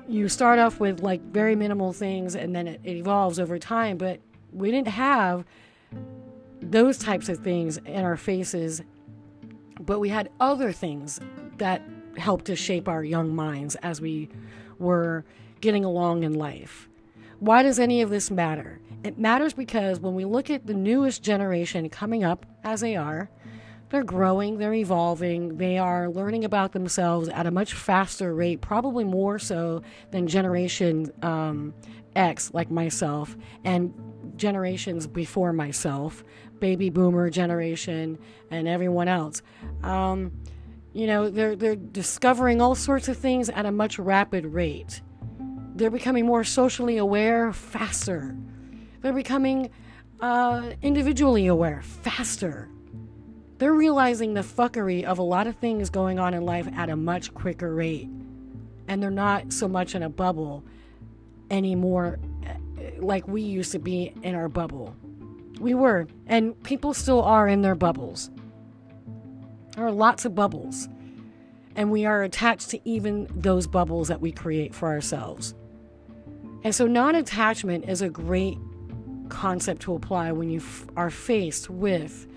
you 0.08 0.28
start 0.28 0.60
off 0.60 0.80
with 0.80 1.02
like 1.02 1.22
very 1.22 1.56
minimal 1.56 1.94
things, 1.94 2.36
and 2.36 2.56
then 2.56 2.68
it, 2.68 2.82
it 2.84 2.98
evolves 2.98 3.40
over 3.40 3.60
time, 3.60 3.98
but 3.98 4.20
we 4.52 4.72
didn't 4.72 4.90
have 4.90 5.46
those 6.74 6.98
types 6.98 7.30
of 7.30 7.38
things 7.40 7.78
in 7.78 8.04
our 8.04 8.18
faces 8.18 8.82
but 9.80 10.00
we 10.00 10.10
had 10.10 10.30
other 10.40 10.72
things 10.72 11.20
that 11.58 11.82
helped 12.18 12.46
to 12.46 12.56
shape 12.56 12.88
our 12.88 13.04
young 13.04 13.36
minds 13.36 13.76
as 13.76 14.00
we 14.00 14.30
were 14.80 15.26
getting 15.62 15.84
along 15.84 16.24
in 16.24 16.34
life. 16.34 16.88
Why 17.40 17.64
does 17.64 17.80
any 17.80 18.02
of 18.02 18.10
this 18.10 18.32
matter? 18.32 18.80
It 19.04 19.18
matters 19.18 19.54
because 19.54 20.00
when 20.00 20.16
we 20.16 20.26
look 20.26 20.50
at 20.50 20.66
the 20.66 20.74
newest 20.74 21.24
generation 21.24 21.90
coming 21.90 22.24
up, 22.24 22.46
as 22.64 22.82
they 22.82 22.96
are, 22.96 23.30
they're 23.94 24.04
growing, 24.04 24.58
they're 24.58 24.74
evolving, 24.74 25.56
they 25.60 25.78
are 25.78 26.10
learning 26.10 26.44
about 26.44 26.72
themselves 26.72 27.30
at 27.30 27.46
a 27.46 27.52
much 27.52 27.76
faster 27.76 28.34
rate, 28.34 28.60
probably 28.60 29.04
more 29.04 29.38
so 29.38 29.84
than 30.10 30.26
Generation 30.26 31.12
um, 31.22 31.76
X, 32.16 32.50
like 32.56 32.72
myself, 32.72 33.38
and 33.64 33.94
generations 34.36 35.06
before 35.06 35.54
myself 35.54 36.24
baby 36.60 36.90
boomer 36.90 37.30
generation 37.30 38.18
and 38.50 38.68
everyone 38.68 39.08
else. 39.08 39.44
Um, 39.84 40.32
you 40.94 41.06
know, 41.06 41.30
they're, 41.30 41.56
they're 41.56 41.76
discovering 41.76 42.64
all 42.64 42.74
sorts 42.74 43.08
of 43.10 43.18
things 43.18 43.48
at 43.48 43.68
a 43.68 43.72
much 43.72 44.00
rapid 44.00 44.48
rate. 44.48 45.02
They're 45.76 45.92
becoming 45.92 46.26
more 46.26 46.44
socially 46.44 46.98
aware 46.98 47.54
faster. 47.54 48.36
They're 49.02 49.14
becoming 49.14 49.70
uh, 50.20 50.72
individually 50.82 51.46
aware 51.46 51.84
faster. 51.84 52.70
They're 53.64 53.72
realizing 53.72 54.34
the 54.34 54.42
fuckery 54.42 55.06
of 55.06 55.20
a 55.20 55.24
lot 55.24 55.48
of 55.48 55.56
things 55.56 55.90
going 55.90 56.20
on 56.20 56.34
in 56.34 56.44
life 56.44 56.68
at 56.76 56.90
a 56.90 56.98
much 56.98 57.34
quicker 57.34 57.74
rate. 57.74 58.10
And 58.90 59.02
they're 59.02 59.10
not 59.10 59.54
so 59.54 59.70
much 59.70 59.96
in 59.96 60.04
a 60.04 60.10
bubble 60.10 60.66
anymore 61.50 62.20
eh, 62.46 62.90
like 62.98 63.26
we 63.26 63.42
used 63.42 63.72
to 63.72 63.80
be 63.80 64.14
in 64.22 64.36
our 64.36 64.50
bubble. 64.50 64.94
We 65.62 65.76
were. 65.76 66.08
And 66.28 66.62
people 66.64 66.94
still 66.94 67.24
are 67.24 67.48
in 67.48 67.62
their 67.62 67.74
bubbles. 67.74 68.30
There 69.78 69.86
are 69.86 69.94
lots 69.94 70.26
of 70.26 70.36
bubbles. 70.36 70.90
And 71.78 71.90
we 71.90 72.06
are 72.06 72.22
attached 72.22 72.70
to 72.72 72.82
even 72.84 73.30
those 73.34 73.66
bubbles 73.66 74.10
that 74.10 74.20
we 74.20 74.34
create 74.34 74.76
for 74.76 74.90
ourselves. 74.90 75.56
And 76.66 76.76
so, 76.76 76.86
non 76.86 77.16
attachment 77.16 77.88
is 77.88 78.02
a 78.02 78.10
great 78.10 78.58
concept 79.30 79.84
to 79.84 79.96
apply 79.96 80.34
when 80.34 80.50
you 80.50 80.60
f- 80.60 80.86
are 80.98 81.10
faced 81.10 81.70
with 81.70 82.28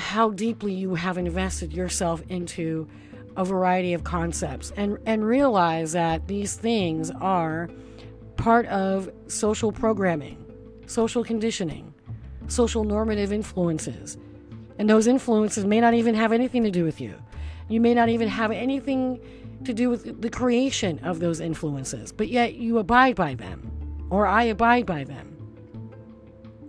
how 0.00 0.30
deeply 0.30 0.72
you 0.72 0.94
have 0.94 1.18
invested 1.18 1.72
yourself 1.72 2.22
into 2.28 2.88
a 3.36 3.44
variety 3.44 3.92
of 3.92 4.02
concepts 4.02 4.72
and, 4.76 4.98
and 5.06 5.24
realize 5.24 5.92
that 5.92 6.26
these 6.26 6.54
things 6.54 7.10
are 7.12 7.68
part 8.36 8.66
of 8.66 9.10
social 9.28 9.70
programming, 9.70 10.44
social 10.86 11.22
conditioning 11.22 11.90
social 12.50 12.84
normative 12.84 13.32
influences. 13.32 14.18
And 14.78 14.88
those 14.88 15.06
influences 15.06 15.64
may 15.64 15.80
not 15.80 15.94
even 15.94 16.14
have 16.14 16.32
anything 16.32 16.64
to 16.64 16.70
do 16.70 16.84
with 16.84 17.00
you. 17.00 17.14
You 17.68 17.80
may 17.80 17.94
not 17.94 18.08
even 18.08 18.28
have 18.28 18.50
anything 18.50 19.20
to 19.64 19.74
do 19.74 19.90
with 19.90 20.20
the 20.20 20.30
creation 20.30 20.98
of 21.00 21.20
those 21.20 21.40
influences, 21.40 22.12
but 22.12 22.28
yet 22.28 22.54
you 22.54 22.78
abide 22.78 23.14
by 23.14 23.34
them, 23.34 23.70
or 24.10 24.26
I 24.26 24.44
abide 24.44 24.86
by 24.86 25.04
them. 25.04 25.36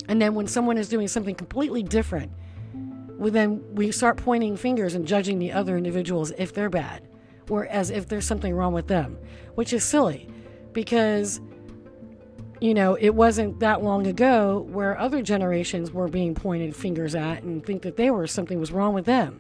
And 0.08 0.22
then 0.22 0.36
when 0.36 0.48
someone 0.48 0.78
is 0.78 0.90
doing 0.90 1.08
something 1.08 1.36
completely 1.36 1.84
different, 1.84 2.32
well, 3.22 3.30
then 3.30 3.64
we 3.76 3.92
start 3.92 4.18
pointing 4.18 4.58
fingers 4.58 4.96
and 4.96 5.08
judging 5.08 5.38
the 5.38 5.52
other 5.52 5.78
individuals 5.78 6.32
if 6.40 6.56
they're 6.56 6.72
bad 6.72 7.08
or 7.52 7.68
as 7.68 7.92
if 7.92 8.08
there's 8.08 8.26
something 8.26 8.56
wrong 8.56 8.74
with 8.74 8.88
them, 8.88 9.16
which 9.54 9.74
is 9.74 9.84
silly 9.84 10.28
because, 10.74 11.40
you 12.60 12.74
know, 12.74 12.96
it 12.96 13.12
wasn't 13.12 13.60
that 13.60 13.84
long 13.84 14.08
ago 14.08 14.66
where 14.72 14.98
other 14.98 15.22
generations 15.22 15.92
were 15.92 16.08
being 16.08 16.34
pointed 16.34 16.76
fingers 16.76 17.14
at 17.14 17.44
and 17.44 17.64
think 17.64 17.84
that 17.84 17.96
they 17.96 18.10
were 18.10 18.26
something 18.26 18.60
was 18.60 18.72
wrong 18.72 18.96
with 18.96 19.06
them. 19.06 19.40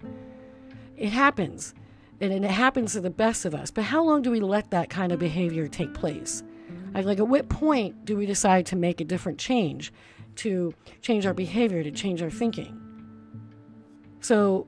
It 0.95 1.09
happens. 1.09 1.73
And 2.19 2.31
it 2.31 2.51
happens 2.51 2.93
to 2.93 3.01
the 3.01 3.09
best 3.09 3.45
of 3.45 3.55
us. 3.55 3.71
But 3.71 3.85
how 3.85 4.03
long 4.03 4.21
do 4.21 4.29
we 4.29 4.41
let 4.41 4.69
that 4.69 4.91
kind 4.91 5.11
of 5.11 5.17
behavior 5.17 5.67
take 5.67 5.95
place? 5.95 6.43
Like, 6.93 7.17
at 7.17 7.27
what 7.27 7.49
point 7.49 8.05
do 8.05 8.15
we 8.15 8.27
decide 8.27 8.67
to 8.67 8.75
make 8.75 9.01
a 9.01 9.05
different 9.05 9.39
change, 9.39 9.91
to 10.35 10.75
change 11.01 11.25
our 11.25 11.33
behavior, 11.33 11.81
to 11.81 11.89
change 11.89 12.21
our 12.21 12.29
thinking? 12.29 12.90
So, 14.21 14.67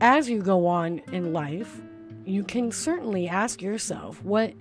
as 0.00 0.28
you 0.28 0.42
go 0.42 0.66
on 0.66 1.00
in 1.10 1.32
life, 1.32 1.80
you 2.24 2.44
can 2.44 2.70
certainly 2.70 3.28
ask 3.28 3.62
yourself 3.62 4.22
what 4.22 4.52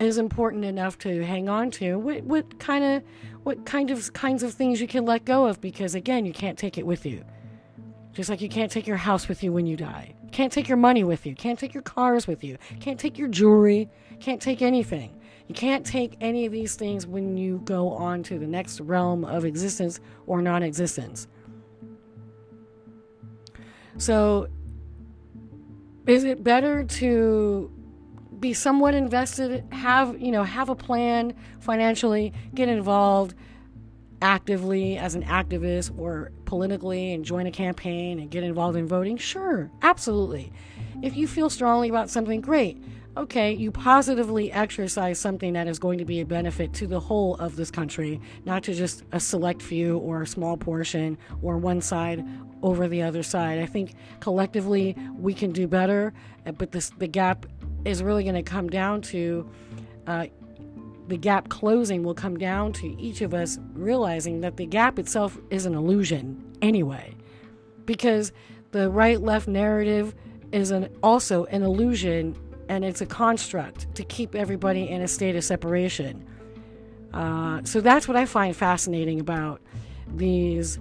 is 0.00 0.18
important 0.18 0.64
enough 0.64 0.98
to 0.98 1.24
hang 1.24 1.48
on 1.48 1.70
to. 1.70 1.96
What 1.98 2.24
what 2.24 2.58
kind 2.58 2.84
of 2.84 3.02
what 3.44 3.64
kind 3.64 3.90
of 3.90 4.12
kinds 4.12 4.42
of 4.42 4.52
things 4.52 4.80
you 4.80 4.88
can 4.88 5.04
let 5.04 5.24
go 5.24 5.46
of 5.46 5.60
because 5.60 5.94
again, 5.94 6.26
you 6.26 6.32
can't 6.32 6.58
take 6.58 6.78
it 6.78 6.86
with 6.86 7.06
you. 7.06 7.24
Just 8.12 8.28
like 8.28 8.40
you 8.40 8.48
can't 8.48 8.70
take 8.70 8.86
your 8.86 8.96
house 8.96 9.28
with 9.28 9.42
you 9.42 9.52
when 9.52 9.66
you 9.66 9.76
die. 9.76 10.14
Can't 10.32 10.52
take 10.52 10.68
your 10.68 10.76
money 10.76 11.04
with 11.04 11.24
you. 11.24 11.34
Can't 11.34 11.58
take 11.58 11.72
your 11.72 11.82
cars 11.82 12.26
with 12.26 12.42
you. 12.42 12.58
Can't 12.80 12.98
take 12.98 13.18
your 13.18 13.28
jewelry. 13.28 13.88
Can't 14.20 14.40
take 14.40 14.62
anything. 14.62 15.18
You 15.46 15.54
can't 15.54 15.84
take 15.84 16.16
any 16.20 16.46
of 16.46 16.52
these 16.52 16.74
things 16.74 17.06
when 17.06 17.36
you 17.36 17.60
go 17.64 17.90
on 17.90 18.22
to 18.24 18.38
the 18.38 18.46
next 18.46 18.80
realm 18.80 19.24
of 19.24 19.44
existence 19.44 20.00
or 20.26 20.42
non 20.42 20.62
existence. 20.62 21.28
So, 23.98 24.48
is 26.06 26.24
it 26.24 26.42
better 26.42 26.84
to 26.84 27.70
be 28.40 28.52
somewhat 28.52 28.94
invested, 28.94 29.64
have, 29.72 30.20
you 30.20 30.32
know, 30.32 30.42
have 30.42 30.68
a 30.68 30.74
plan 30.74 31.34
financially, 31.60 32.32
get 32.54 32.68
involved 32.68 33.34
actively 34.20 34.96
as 34.96 35.14
an 35.14 35.22
activist 35.22 35.96
or 35.98 36.32
politically 36.44 37.12
and 37.12 37.24
join 37.24 37.46
a 37.46 37.50
campaign 37.50 38.18
and 38.18 38.30
get 38.30 38.42
involved 38.42 38.76
in 38.76 38.86
voting? 38.86 39.16
Sure, 39.16 39.70
absolutely. 39.82 40.52
If 41.02 41.16
you 41.16 41.26
feel 41.26 41.50
strongly 41.50 41.88
about 41.88 42.08
something, 42.10 42.40
great. 42.40 42.80
Okay, 43.16 43.52
you 43.52 43.70
positively 43.72 44.50
exercise 44.52 45.18
something 45.18 45.52
that 45.52 45.66
is 45.66 45.78
going 45.78 45.98
to 45.98 46.04
be 46.04 46.20
a 46.20 46.24
benefit 46.24 46.72
to 46.74 46.86
the 46.86 47.00
whole 47.00 47.34
of 47.34 47.56
this 47.56 47.70
country, 47.70 48.20
not 48.44 48.62
to 48.62 48.72
just 48.72 49.02
a 49.10 49.20
select 49.20 49.60
few 49.60 49.98
or 49.98 50.22
a 50.22 50.26
small 50.26 50.56
portion 50.56 51.18
or 51.42 51.58
one 51.58 51.80
side 51.80 52.24
over 52.62 52.86
the 52.88 53.02
other 53.02 53.22
side. 53.22 53.58
I 53.58 53.66
think 53.66 53.94
collectively 54.20 54.96
we 55.18 55.34
can 55.34 55.50
do 55.50 55.66
better, 55.66 56.14
but 56.56 56.70
this, 56.70 56.90
the 56.96 57.08
gap 57.08 57.46
is 57.84 58.02
really 58.02 58.22
going 58.22 58.36
to 58.36 58.42
come 58.42 58.70
down 58.70 59.02
to 59.02 59.50
uh, 60.06 60.26
the 61.08 61.16
gap 61.16 61.48
closing 61.48 62.04
will 62.04 62.14
come 62.14 62.38
down 62.38 62.72
to 62.74 62.98
each 62.98 63.20
of 63.20 63.34
us 63.34 63.58
realizing 63.74 64.40
that 64.40 64.56
the 64.56 64.64
gap 64.64 65.00
itself 65.00 65.36
is 65.50 65.66
an 65.66 65.74
illusion 65.74 66.42
anyway, 66.62 67.14
because 67.84 68.32
the 68.70 68.88
right 68.88 69.20
left 69.20 69.48
narrative 69.48 70.14
is 70.52 70.70
an, 70.70 70.88
also 71.02 71.44
an 71.46 71.62
illusion 71.62 72.36
and 72.68 72.84
it's 72.84 73.00
a 73.00 73.06
construct 73.06 73.94
to 73.94 74.04
keep 74.04 74.34
everybody 74.34 74.88
in 74.88 75.02
a 75.02 75.08
state 75.08 75.36
of 75.36 75.44
separation. 75.44 76.24
Uh, 77.12 77.60
so 77.64 77.80
that's 77.80 78.08
what 78.08 78.16
I 78.16 78.24
find 78.24 78.54
fascinating 78.56 79.20
about 79.20 79.60
these 80.14 80.78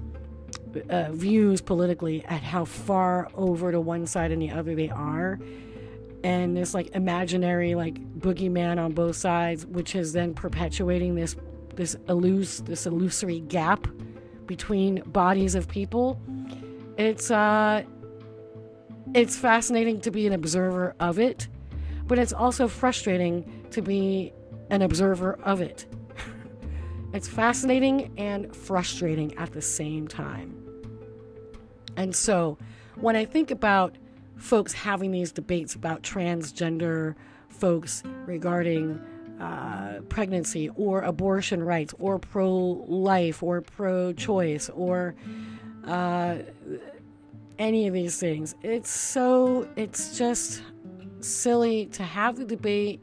uh, 0.90 1.12
views 1.12 1.62
politically 1.62 2.24
at 2.26 2.42
how 2.42 2.66
far 2.66 3.30
over 3.34 3.72
to 3.72 3.82
one 3.82 4.06
side 4.06 4.32
and 4.32 4.42
the 4.42 4.52
other 4.52 4.76
they 4.76 4.90
are 4.90 5.40
and 6.24 6.56
this 6.56 6.74
like 6.74 6.94
imaginary 6.96 7.76
like 7.76 7.96
boogeyman 8.20 8.84
on 8.84 8.94
both 8.94 9.16
sides, 9.16 9.66
which 9.66 9.96
is 9.96 10.14
then 10.14 10.34
perpetuating 10.34 11.16
this 11.16 11.36
this 11.76 11.96
illus 12.08 12.62
this 12.62 12.86
illusory 12.86 13.40
gap 13.42 13.88
between 14.46 15.02
bodies 15.08 15.56
of 15.56 15.68
people. 15.68 16.22
It's 16.98 17.32
uh 17.32 17.84
it's 19.14 19.36
fascinating 19.36 20.00
to 20.02 20.12
be 20.12 20.28
an 20.28 20.34
observer 20.34 20.96
of 21.00 21.20
it, 21.20 21.48
but 22.08 22.18
it's 22.18 22.34
also 22.34 22.68
frustrating 22.68 23.66
to 23.72 23.82
be 23.82 24.34
an 24.70 24.82
observer 24.82 25.38
of 25.44 25.62
it. 25.62 25.86
it's 27.14 27.28
fascinating 27.28 28.14
and 28.18 28.56
frustrating 28.56 29.38
at 29.38 29.52
the 29.52 29.62
same 29.62 30.08
time. 30.08 30.58
And 31.98 32.16
so, 32.16 32.58
when 32.96 33.16
I 33.16 33.26
think 33.26 33.52
about 33.52 33.98
folks 34.38 34.74
having 34.74 35.12
these 35.12 35.32
debates 35.32 35.76
about 35.76 36.02
transgender 36.04 37.16
folks 37.50 38.04
regarding 38.26 39.00
uh, 39.40 40.02
pregnancy 40.08 40.70
or 40.76 41.02
abortion 41.02 41.64
rights 41.64 41.94
or 42.00 42.18
pro 42.20 42.50
life 42.88 43.44
or 43.44 43.62
pro 43.62 44.14
choice 44.14 44.70
or 44.70 45.16
uh, 45.86 46.38
any 47.60 47.88
of 47.88 47.94
these 47.94 48.20
things. 48.20 48.56
It's 48.64 48.90
so, 48.90 49.68
it's 49.76 50.18
just 50.18 50.62
silly 51.20 51.86
to 51.88 52.04
have 52.04 52.36
the 52.38 52.46
debate 52.46 53.02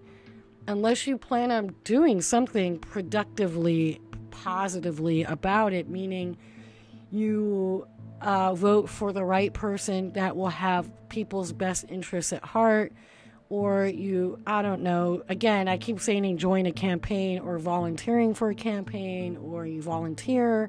unless 0.66 1.06
you 1.06 1.16
plan 1.16 1.50
on 1.50 1.74
doing 1.84 2.20
something 2.20 2.78
productively, 2.78 4.00
positively 4.30 5.22
about 5.22 5.72
it, 5.72 5.88
meaning 5.88 6.36
you 7.10 7.86
uh, 8.20 8.54
vote 8.54 8.88
for 8.88 9.12
the 9.12 9.24
right 9.24 9.52
person 9.54 10.12
that 10.12 10.36
will 10.36 10.48
have 10.48 10.90
people's 11.08 11.52
best 11.52 11.86
interests 11.88 12.32
at 12.32 12.44
heart, 12.44 12.92
or 13.48 13.86
you, 13.86 14.38
I 14.46 14.60
don't 14.60 14.82
know, 14.82 15.22
again, 15.28 15.68
I 15.68 15.78
keep 15.78 16.00
saying 16.00 16.36
join 16.36 16.66
a 16.66 16.72
campaign 16.72 17.38
or 17.38 17.58
volunteering 17.58 18.34
for 18.34 18.50
a 18.50 18.54
campaign, 18.54 19.38
or 19.38 19.64
you 19.64 19.80
volunteer 19.80 20.68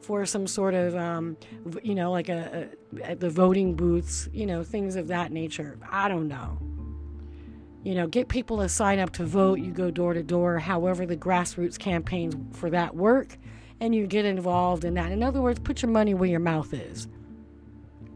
for 0.00 0.24
some 0.26 0.46
sort 0.46 0.74
of, 0.74 0.94
um, 0.96 1.36
you 1.82 1.94
know, 1.94 2.10
like 2.10 2.28
a, 2.28 2.68
a, 3.04 3.14
the 3.14 3.30
voting 3.30 3.74
booths, 3.74 4.28
you 4.32 4.46
know, 4.46 4.62
things 4.62 4.96
of 4.96 5.08
that 5.08 5.32
nature. 5.32 5.78
I 5.90 6.08
don't 6.08 6.28
know. 6.28 6.58
You 7.84 7.94
know, 7.94 8.06
get 8.06 8.28
people 8.28 8.58
to 8.58 8.68
sign 8.68 8.98
up 8.98 9.10
to 9.12 9.24
vote. 9.24 9.60
You 9.60 9.72
go 9.72 9.90
door 9.90 10.14
to 10.14 10.22
door, 10.22 10.58
however, 10.58 11.06
the 11.06 11.16
grassroots 11.16 11.78
campaigns 11.78 12.34
for 12.56 12.70
that 12.70 12.94
work 12.94 13.38
and 13.80 13.94
you 13.94 14.06
get 14.06 14.24
involved 14.24 14.84
in 14.84 14.94
that. 14.94 15.12
In 15.12 15.22
other 15.22 15.40
words, 15.40 15.60
put 15.60 15.82
your 15.82 15.90
money 15.90 16.14
where 16.14 16.28
your 16.28 16.40
mouth 16.40 16.72
is. 16.74 17.08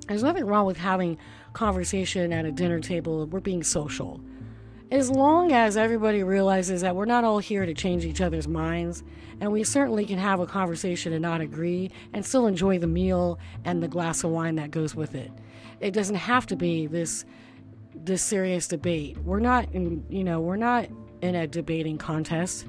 There's 0.09 0.23
nothing 0.23 0.45
wrong 0.45 0.66
with 0.66 0.77
having 0.77 1.18
conversation 1.53 2.33
at 2.33 2.45
a 2.45 2.53
dinner 2.53 2.81
table. 2.81 3.27
We're 3.27 3.40
being 3.40 3.62
social. 3.62 4.21
As 4.92 5.09
long 5.09 5.52
as 5.52 5.78
everybody 5.78 6.22
realizes 6.22 6.83
that 6.83 6.94
we're 6.94 7.07
not 7.07 7.24
all 7.24 7.38
here 7.38 7.64
to 7.64 7.72
change 7.72 8.05
each 8.05 8.20
other's 8.20 8.46
minds, 8.46 9.02
and 9.40 9.50
we 9.50 9.64
certainly 9.64 10.05
can 10.05 10.18
have 10.18 10.38
a 10.38 10.44
conversation 10.44 11.14
and 11.14 11.22
not 11.22 11.40
agree 11.40 11.90
and 12.12 12.22
still 12.26 12.46
enjoy 12.46 12.78
the 12.78 12.87
meal 12.87 13.38
and 13.64 13.83
the 13.83 13.88
glass 13.88 14.22
of 14.22 14.33
wine 14.33 14.57
that 14.57 14.70
goes 14.70 14.94
with 14.94 15.14
it. 15.14 15.33
It 15.81 15.92
doesn't 15.92 16.16
have 16.16 16.46
to 16.48 16.57
be 16.57 16.87
this 16.87 17.24
this 17.94 18.20
serious 18.20 18.68
debate. 18.68 19.16
We're 19.16 19.40
not 19.40 19.72
in, 19.72 20.05
you 20.11 20.24
know, 20.24 20.40
we're 20.40 20.57
not 20.57 20.88
in 21.22 21.37
a 21.37 21.46
debating 21.46 21.96
contest. 21.96 22.66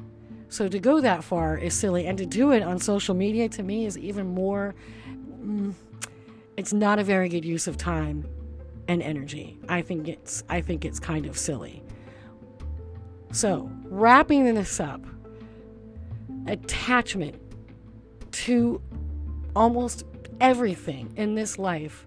So 0.47 0.69
to 0.69 0.79
go 0.79 1.01
that 1.01 1.25
far 1.25 1.57
is 1.57 1.73
silly, 1.73 2.07
and 2.07 2.17
to 2.19 2.25
do 2.25 2.53
it 2.53 2.63
on 2.63 2.79
social 2.79 3.15
media 3.15 3.49
to 3.49 3.63
me 3.63 3.85
is 3.85 3.97
even 3.97 4.27
more. 4.27 4.75
Mm, 5.41 5.73
it's 6.55 6.71
not 6.71 6.99
a 6.99 7.03
very 7.03 7.27
good 7.27 7.43
use 7.43 7.67
of 7.67 7.75
time 7.75 8.25
and 8.87 9.01
energy. 9.01 9.57
I 9.67 9.81
think 9.81 10.07
it's 10.07 10.41
I 10.47 10.61
think 10.61 10.85
it's 10.85 11.01
kind 11.01 11.25
of 11.25 11.37
silly. 11.37 11.82
So 13.33 13.67
wrapping 13.85 14.53
this 14.53 14.79
up, 14.79 15.01
attachment 16.45 17.35
to 18.31 18.79
almost 19.55 20.05
everything 20.39 21.11
in 21.15 21.33
this 21.33 21.57
life 21.57 22.05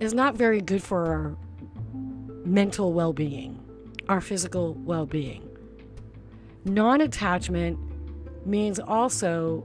is 0.00 0.14
not 0.14 0.34
very 0.34 0.62
good 0.62 0.82
for 0.82 1.06
our 1.06 1.36
mental 2.46 2.94
well-being, 2.94 3.62
our 4.08 4.22
physical 4.22 4.72
well-being. 4.76 5.46
Non 6.64 7.02
attachment 7.02 7.78
means 8.46 8.80
also 8.80 9.62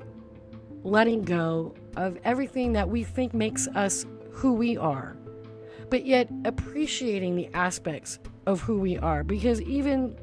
letting 0.83 1.23
go 1.23 1.73
of 1.95 2.17
everything 2.25 2.73
that 2.73 2.89
we 2.89 3.05
think 3.05 3.33
makes 3.33 3.65
us 3.69 4.05
who 4.31 4.51
we 4.51 4.75
are, 4.75 5.15
but 5.89 6.05
yet 6.05 6.29
appreciating 6.43 7.37
the 7.37 7.47
aspects 7.53 8.19
of 8.45 8.59
who 8.59 8.77
we 8.77 8.97
are 8.97 9.23
because 9.23 9.61
even 9.61 10.17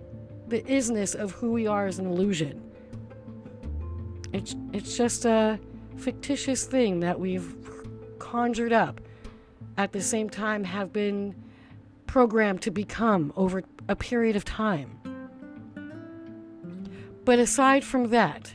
the 0.48 0.62
isness 0.62 1.14
of 1.14 1.32
who 1.32 1.52
we 1.52 1.66
are 1.66 1.86
is 1.86 1.98
an 1.98 2.06
illusion. 2.06 2.62
It's, 4.32 4.54
it's 4.72 4.96
just 4.96 5.24
a 5.24 5.58
fictitious 5.96 6.64
thing 6.64 7.00
that 7.00 7.18
we've 7.18 7.54
conjured 8.18 8.72
up 8.72 9.00
at 9.76 9.92
the 9.92 10.00
same 10.00 10.28
time 10.28 10.64
have 10.64 10.92
been 10.92 11.34
programmed 12.06 12.62
to 12.62 12.70
become 12.70 13.32
over 13.36 13.62
a 13.88 13.96
period 13.96 14.36
of 14.36 14.44
time. 14.44 14.98
But 17.24 17.38
aside 17.38 17.84
from 17.84 18.08
that, 18.08 18.54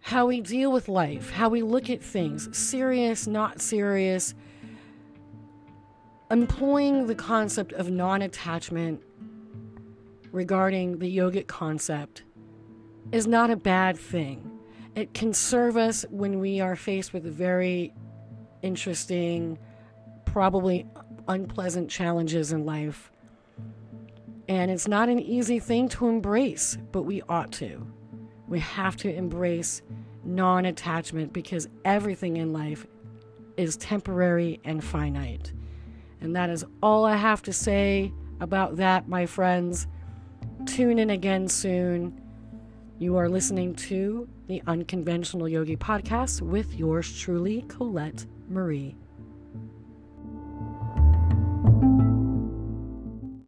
how 0.00 0.26
we 0.26 0.40
deal 0.40 0.72
with 0.72 0.88
life, 0.88 1.30
how 1.30 1.48
we 1.48 1.62
look 1.62 1.88
at 1.88 2.02
things, 2.02 2.54
serious, 2.56 3.26
not 3.26 3.60
serious, 3.60 4.34
employing 6.30 7.06
the 7.06 7.14
concept 7.14 7.72
of 7.74 7.90
non 7.90 8.22
attachment 8.22 9.00
regarding 10.32 10.98
the 10.98 11.16
yogic 11.16 11.46
concept 11.46 12.24
is 13.12 13.26
not 13.26 13.50
a 13.50 13.56
bad 13.56 13.96
thing. 13.96 14.50
It 14.96 15.14
can 15.14 15.32
serve 15.32 15.76
us 15.76 16.04
when 16.10 16.40
we 16.40 16.60
are 16.60 16.76
faced 16.76 17.12
with 17.12 17.24
very 17.24 17.94
interesting, 18.62 19.58
probably 20.24 20.86
unpleasant 21.28 21.90
challenges 21.90 22.52
in 22.52 22.64
life. 22.64 23.12
And 24.48 24.70
it's 24.70 24.88
not 24.88 25.08
an 25.08 25.20
easy 25.20 25.58
thing 25.58 25.88
to 25.90 26.08
embrace, 26.08 26.76
but 26.90 27.02
we 27.02 27.22
ought 27.28 27.52
to. 27.52 27.86
We 28.48 28.58
have 28.60 28.96
to 28.98 29.14
embrace 29.14 29.82
non 30.24 30.66
attachment 30.66 31.32
because 31.32 31.68
everything 31.84 32.36
in 32.36 32.52
life 32.52 32.86
is 33.56 33.76
temporary 33.76 34.60
and 34.64 34.82
finite. 34.82 35.52
And 36.20 36.36
that 36.36 36.50
is 36.50 36.64
all 36.82 37.04
I 37.04 37.16
have 37.16 37.42
to 37.42 37.52
say 37.52 38.12
about 38.40 38.76
that, 38.76 39.08
my 39.08 39.26
friends. 39.26 39.86
Tune 40.66 40.98
in 40.98 41.10
again 41.10 41.48
soon. 41.48 42.18
You 42.98 43.16
are 43.16 43.28
listening 43.28 43.74
to 43.74 44.28
the 44.46 44.62
Unconventional 44.66 45.48
Yogi 45.48 45.76
Podcast 45.76 46.40
with 46.40 46.74
yours 46.74 47.18
truly, 47.18 47.62
Colette 47.68 48.26
Marie. 48.48 48.96